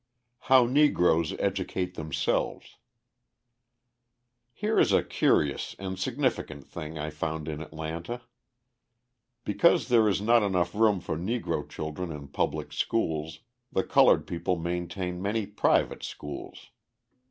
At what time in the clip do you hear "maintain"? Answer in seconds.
14.55-15.21